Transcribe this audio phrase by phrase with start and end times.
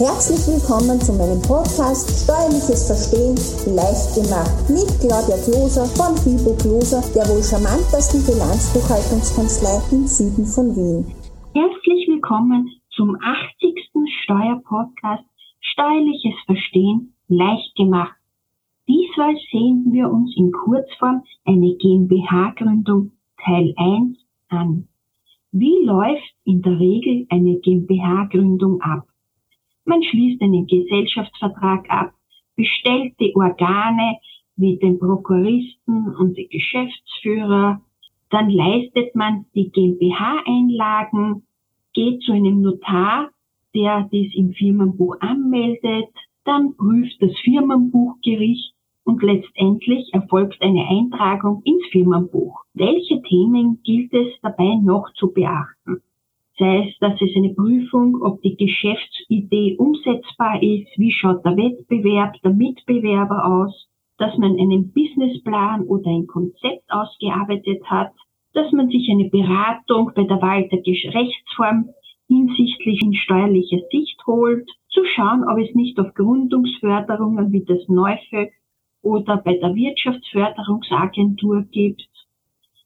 [0.00, 3.36] Herzlich willkommen zu meinem Podcast Steuerliches Verstehen
[3.68, 10.72] leicht gemacht mit Claudia Kloser von Fibo Kloser, der wohl charmantesten Bilanzbuchhaltungskanzlei im Süden von
[10.72, 11.04] Wien.
[11.52, 13.76] Herzlich willkommen zum 80.
[14.24, 15.28] Steuerpodcast
[15.60, 18.16] Steuerliches Verstehen leicht gemacht.
[18.88, 23.12] Diesmal sehen wir uns in Kurzform eine GmbH-Gründung
[23.44, 24.16] Teil 1
[24.48, 24.88] an.
[25.52, 29.09] Wie läuft in der Regel eine GmbH-Gründung ab?
[29.90, 32.12] Man schließt einen Gesellschaftsvertrag ab,
[32.54, 34.18] bestellt die Organe
[34.54, 37.80] wie den Prokuristen und die Geschäftsführer,
[38.30, 41.42] dann leistet man die GmbH-Einlagen,
[41.92, 43.30] geht zu einem Notar,
[43.74, 46.14] der dies im Firmenbuch anmeldet,
[46.44, 48.72] dann prüft das Firmenbuchgericht
[49.02, 52.62] und letztendlich erfolgt eine Eintragung ins Firmenbuch.
[52.74, 56.00] Welche Themen gilt es dabei noch zu beachten?
[56.60, 62.34] Sei es, dass es eine Prüfung, ob die Geschäftsidee umsetzbar ist, wie schaut der Wettbewerb,
[62.42, 63.88] der Mitbewerber aus,
[64.18, 68.12] dass man einen Businessplan oder ein Konzept ausgearbeitet hat,
[68.52, 71.88] dass man sich eine Beratung bei der Wahl der Rechtsform
[72.28, 78.52] hinsichtlich in steuerlicher Sicht holt, zu schauen, ob es nicht auf Gründungsförderungen wie das Neufög
[79.00, 82.06] oder bei der Wirtschaftsförderungsagentur gibt.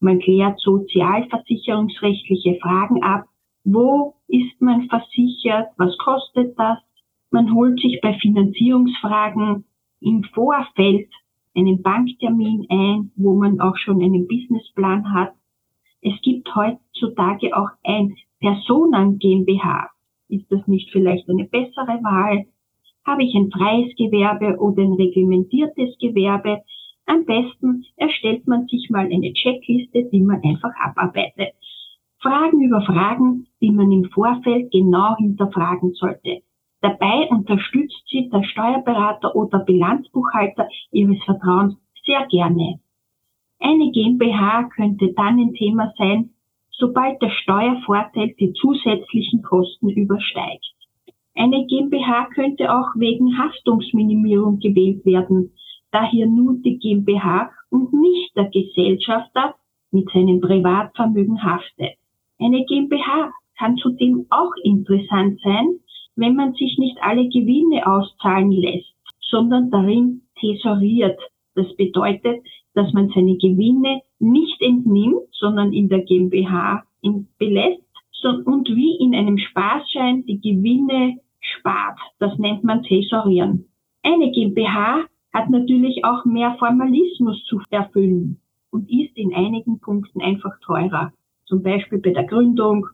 [0.00, 3.26] Man klärt sozialversicherungsrechtliche Fragen ab.
[3.70, 5.68] Wo ist man versichert?
[5.76, 6.78] Was kostet das?
[7.30, 9.66] Man holt sich bei Finanzierungsfragen
[10.00, 11.10] im Vorfeld
[11.54, 15.34] einen Banktermin ein, wo man auch schon einen Businessplan hat.
[16.00, 19.90] Es gibt heutzutage auch ein Personen GmbH.
[20.30, 22.46] Ist das nicht vielleicht eine bessere Wahl?
[23.04, 26.62] Habe ich ein freies Gewerbe oder ein reglementiertes Gewerbe?
[27.04, 31.52] Am besten erstellt man sich mal eine Checkliste, die man einfach abarbeitet.
[32.20, 36.42] Fragen über Fragen, die man im Vorfeld genau hinterfragen sollte.
[36.80, 42.80] Dabei unterstützt Sie der Steuerberater oder Bilanzbuchhalter Ihres Vertrauens sehr gerne.
[43.60, 46.30] Eine GmbH könnte dann ein Thema sein,
[46.70, 50.74] sobald der Steuervorteil die zusätzlichen Kosten übersteigt.
[51.36, 55.52] Eine GmbH könnte auch wegen Haftungsminimierung gewählt werden,
[55.92, 59.54] da hier nun die GmbH und nicht der Gesellschafter
[59.92, 61.94] mit seinem Privatvermögen haftet.
[62.38, 65.80] Eine GmbH kann zudem auch interessant sein,
[66.16, 71.18] wenn man sich nicht alle Gewinne auszahlen lässt, sondern darin tesoriert.
[71.54, 72.42] Das bedeutet,
[72.74, 76.84] dass man seine Gewinne nicht entnimmt, sondern in der GmbH
[77.38, 77.82] belässt
[78.44, 81.98] und wie in einem Spaßschein die Gewinne spart.
[82.18, 83.66] Das nennt man Tesorieren.
[84.02, 90.58] Eine GmbH hat natürlich auch mehr Formalismus zu erfüllen und ist in einigen Punkten einfach
[90.64, 91.12] teurer.
[91.48, 92.86] Zum Beispiel bei der Gründung.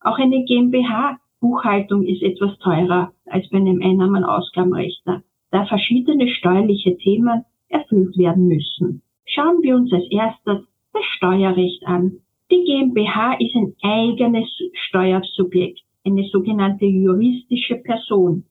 [0.00, 8.18] Auch eine GmbH-Buchhaltung ist etwas teurer als bei einem Einnahmen-Ausgabenrechner, da verschiedene steuerliche Themen erfüllt
[8.18, 9.02] werden müssen.
[9.26, 12.18] Schauen wir uns als erstes das Steuerrecht an.
[12.50, 14.48] Die GmbH ist ein eigenes
[14.88, 18.44] Steuersubjekt eine sogenannte juristische Person,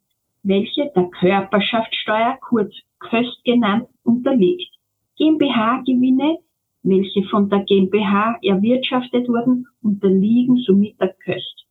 [0.44, 4.72] welche der Körperschaftssteuer, kurz Köst genannt, unterliegt.
[5.18, 6.38] GmbH-Gewinne,
[6.84, 11.66] welche von der GmbH erwirtschaftet wurden, unterliegen somit der Köst.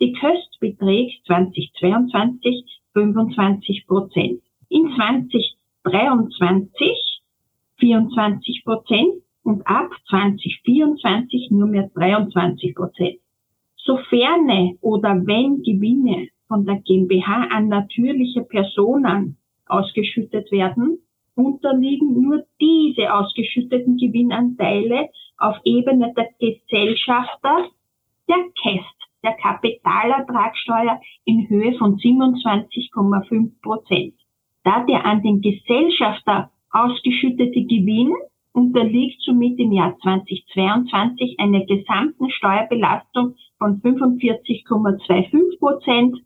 [0.00, 4.42] Die Köst beträgt 2022 25 Prozent.
[4.68, 7.22] In 2023
[7.78, 13.18] 24 Prozent und ab 2024 nur mehr 23 Prozent.
[13.76, 19.36] Soferne oder wenn Gewinne von der GmbH an natürliche Personen
[19.66, 20.98] ausgeschüttet werden,
[21.34, 27.68] unterliegen nur diese ausgeschütteten Gewinnanteile auf Ebene der Gesellschafter
[28.28, 34.14] der KEST, der Kapitalertragssteuer in Höhe von 27,5 Prozent.
[34.64, 38.12] Da der an den Gesellschafter ausgeschüttete Gewinn
[38.52, 46.18] unterliegt somit im Jahr 2022 einer gesamten Steuerbelastung von 45,25 Prozent,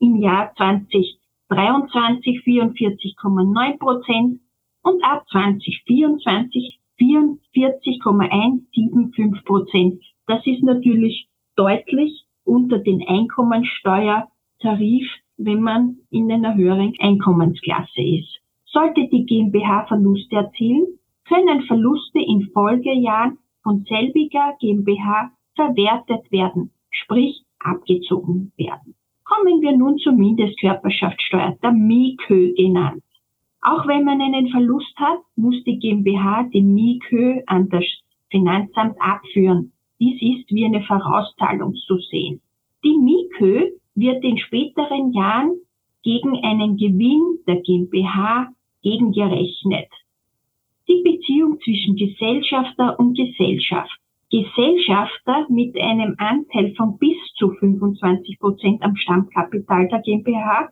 [0.00, 4.40] im Jahr 2023 44,9 Prozent
[4.88, 10.02] und ab 2024 44,175 Prozent.
[10.26, 15.06] Das ist natürlich deutlich unter den Einkommensteuertarif,
[15.36, 18.40] wenn man in einer höheren Einkommensklasse ist.
[18.64, 20.86] Sollte die GmbH Verluste erzielen,
[21.26, 28.96] können Verluste in Folgejahren von selbiger GmbH verwertet werden, sprich abgezogen werden.
[29.24, 33.02] Kommen wir nun zur Mindestkörperschaftssteuer, der MIKÖ genannt.
[33.60, 37.84] Auch wenn man einen Verlust hat, muss die GmbH den MIKÖ an das
[38.30, 39.72] Finanzamt abführen.
[39.98, 42.40] Dies ist wie eine Vorauszahlung zu sehen.
[42.84, 45.56] Die MIKÖ wird in späteren Jahren
[46.04, 48.48] gegen einen Gewinn der GmbH
[48.82, 49.88] gegengerechnet.
[50.88, 53.98] Die Beziehung zwischen Gesellschafter und Gesellschaft.
[54.30, 60.68] Gesellschafter mit einem Anteil von bis zu 25 Prozent am Stammkapital der GmbH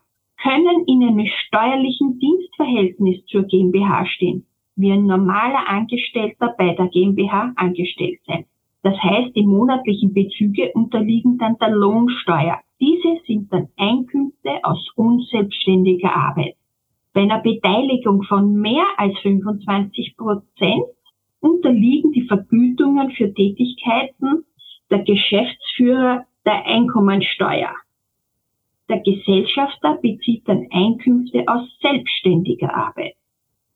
[0.47, 4.47] können in einem steuerlichen Dienstverhältnis zur GmbH stehen,
[4.77, 8.45] wie ein normaler Angestellter bei der GmbH angestellt sein.
[8.83, 12.61] Das heißt, die monatlichen Bezüge unterliegen dann der Lohnsteuer.
[12.81, 16.55] Diese sind dann Einkünfte aus unselbstständiger Arbeit.
[17.13, 20.85] Bei einer Beteiligung von mehr als 25 Prozent
[21.41, 24.45] unterliegen die Vergütungen für Tätigkeiten
[24.91, 27.75] der Geschäftsführer der Einkommensteuer.
[28.89, 33.15] Der Gesellschafter bezieht dann Einkünfte aus selbstständiger Arbeit.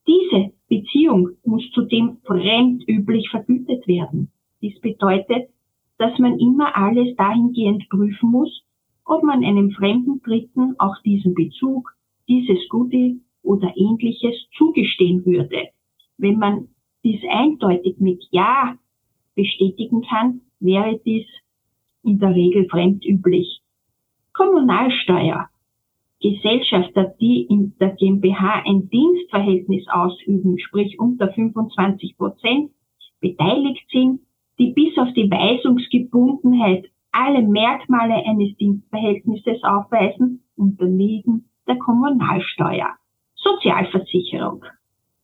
[0.07, 4.31] Diese Beziehung muss zudem fremdüblich vergütet werden.
[4.63, 5.51] Dies bedeutet,
[5.99, 8.63] dass man immer alles dahingehend prüfen muss,
[9.05, 11.93] ob man einem fremden Dritten auch diesen Bezug,
[12.29, 15.69] dieses Goodie oder ähnliches zugestehen würde.
[16.19, 16.69] Wenn man
[17.03, 18.77] dies eindeutig mit Ja
[19.35, 21.27] bestätigen kann, wäre dies
[22.03, 23.60] in der Regel fremdüblich.
[24.33, 25.49] Kommunalsteuer.
[26.21, 32.71] Gesellschafter, die in der GmbH ein Dienstverhältnis ausüben, sprich unter 25 Prozent
[33.21, 34.21] beteiligt sind,
[34.59, 42.97] die bis auf die Weisungsgebundenheit alle Merkmale eines Dienstverhältnisses aufweisen, unterliegen der Kommunalsteuer.
[43.35, 44.65] Sozialversicherung.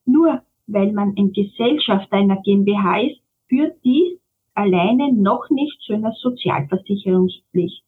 [0.07, 4.19] Nur weil man ein Gesellschafter einer GmbH ist, führt dies
[4.55, 7.86] alleine noch nicht zu einer Sozialversicherungspflicht.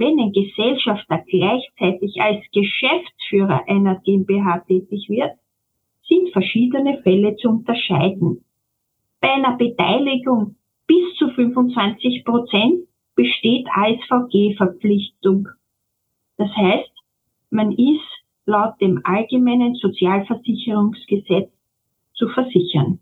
[0.00, 5.32] Wenn ein Gesellschafter gleichzeitig als Geschäftsführer einer GmbH tätig wird,
[6.08, 8.44] sind verschiedene Fälle zu unterscheiden.
[9.20, 10.54] Bei einer Beteiligung
[10.86, 12.86] bis zu 25 Prozent
[13.16, 15.48] besteht ASVG-Verpflichtung.
[16.36, 16.92] Das heißt,
[17.50, 18.06] man ist
[18.46, 21.50] laut dem Allgemeinen Sozialversicherungsgesetz
[22.14, 23.00] zu versichern.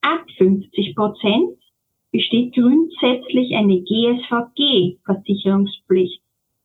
[0.00, 1.56] Ab 50 Prozent
[2.10, 6.21] besteht grundsätzlich eine GSVG-Versicherungspflicht.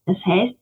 [0.07, 0.55] Das heißt,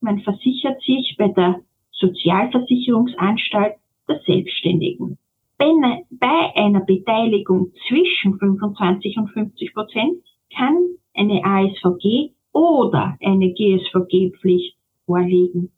[0.00, 1.60] man versichert sich bei der
[1.92, 3.74] Sozialversicherungsanstalt
[4.08, 5.18] der Selbstständigen.
[5.58, 10.22] Bei einer Beteiligung zwischen 25 und 50 Prozent
[10.54, 10.76] kann
[11.14, 14.76] eine ASVG oder eine GSVG-Pflicht
[15.06, 15.70] vorliegen.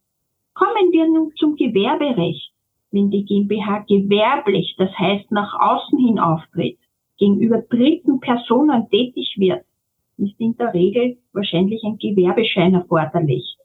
[0.55, 2.53] Kommen wir nun zum Gewerberecht
[2.91, 6.79] wenn die GmbH gewerblich, das heißt nach außen hin auftritt,
[7.19, 9.64] gegenüber dritten Personen tätig wird,
[10.19, 13.56] ist in der Regel wahrscheinlich ein Gewerbeschein erforderlich.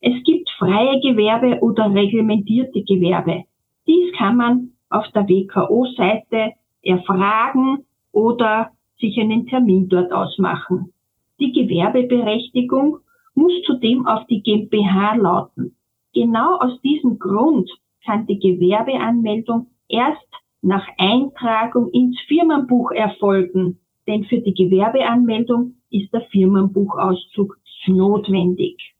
[0.00, 3.44] Es gibt freie Gewerbe oder reglementierte Gewerbe.
[3.86, 6.52] Dies kann man auf der WKO-Seite
[6.82, 8.70] erfragen oder
[9.00, 10.92] sich einen Termin dort ausmachen.
[11.40, 12.98] Die Gewerbeberechtigung
[13.34, 15.76] muss zudem auf die GmbH lauten.
[16.14, 17.70] Genau aus diesem Grund
[18.04, 20.26] kann die Gewerbeanmeldung erst
[20.62, 28.94] nach Eintragung ins Firmenbuch erfolgen, denn für die Gewerbeanmeldung ist der Firmenbuchauszug notwendig.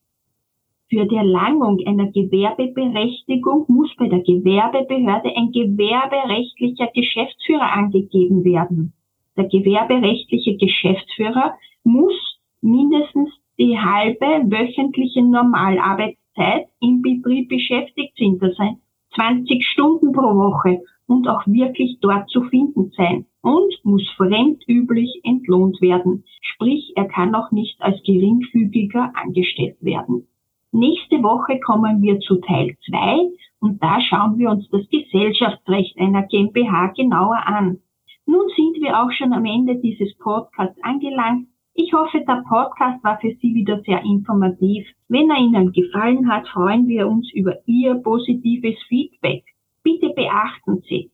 [0.90, 8.94] Für die Erlangung einer Gewerbeberechtigung muss bei der Gewerbebehörde ein gewerberechtlicher Geschäftsführer angegeben werden.
[9.37, 11.55] Der gewerberechtliche Geschäftsführer
[11.85, 18.43] muss mindestens die halbe wöchentliche Normalarbeitszeit im Betrieb beschäftigt sind.
[18.43, 18.79] Das heißt,
[19.14, 25.81] 20 Stunden pro Woche und auch wirklich dort zu finden sein und muss fremdüblich entlohnt
[25.81, 26.23] werden.
[26.41, 30.29] Sprich, er kann auch nicht als geringfügiger angestellt werden.
[30.71, 36.23] Nächste Woche kommen wir zu Teil 2 und da schauen wir uns das Gesellschaftsrecht einer
[36.23, 37.79] GmbH genauer an.
[38.27, 41.49] Nun sind wir auch schon am Ende dieses Podcasts angelangt
[41.81, 44.85] ich hoffe, der Podcast war für Sie wieder sehr informativ.
[45.07, 49.45] Wenn er Ihnen gefallen hat, freuen wir uns über Ihr positives Feedback.
[49.82, 51.11] Bitte beachten Sie,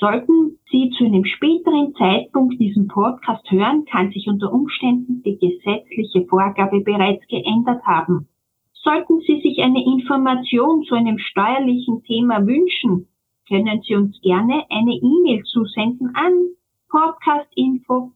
[0.00, 6.24] Sollten Sie zu einem späteren Zeitpunkt diesen Podcast hören, kann sich unter Umständen die gesetzliche
[6.26, 8.28] Vorgabe bereits geändert haben.
[8.74, 13.08] Sollten Sie sich eine Information zu einem steuerlichen Thema wünschen,
[13.48, 16.50] können Sie uns gerne eine E-Mail zusenden an
[16.88, 18.12] podcastinfo@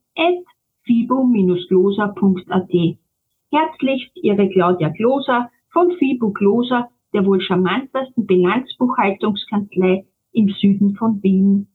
[0.85, 2.71] fibo-gloser.at.
[3.51, 11.72] Herzlichst Ihre Claudia Gloser von Fibo Gloser, der wohl charmantesten Bilanzbuchhaltungskanzlei im Süden von Wien.